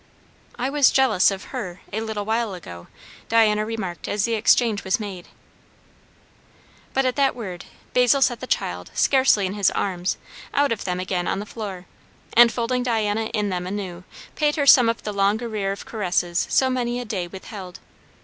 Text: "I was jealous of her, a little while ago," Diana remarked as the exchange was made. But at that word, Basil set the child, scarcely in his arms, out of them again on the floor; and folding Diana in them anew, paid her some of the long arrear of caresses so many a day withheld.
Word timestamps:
"I 0.57 0.71
was 0.71 0.89
jealous 0.89 1.29
of 1.29 1.43
her, 1.53 1.81
a 1.93 2.01
little 2.01 2.25
while 2.25 2.55
ago," 2.55 2.87
Diana 3.29 3.63
remarked 3.63 4.07
as 4.07 4.25
the 4.25 4.33
exchange 4.33 4.83
was 4.83 4.99
made. 4.99 5.27
But 6.95 7.05
at 7.05 7.15
that 7.17 7.35
word, 7.35 7.65
Basil 7.93 8.19
set 8.23 8.39
the 8.39 8.47
child, 8.47 8.89
scarcely 8.95 9.45
in 9.45 9.53
his 9.53 9.69
arms, 9.69 10.17
out 10.55 10.71
of 10.71 10.85
them 10.85 10.99
again 10.99 11.27
on 11.27 11.37
the 11.37 11.45
floor; 11.45 11.85
and 12.33 12.51
folding 12.51 12.81
Diana 12.81 13.25
in 13.25 13.49
them 13.49 13.67
anew, 13.67 14.03
paid 14.35 14.55
her 14.55 14.65
some 14.65 14.89
of 14.89 15.03
the 15.03 15.13
long 15.13 15.39
arrear 15.43 15.71
of 15.71 15.85
caresses 15.85 16.47
so 16.49 16.67
many 16.67 16.99
a 16.99 17.05
day 17.05 17.27
withheld. 17.27 17.79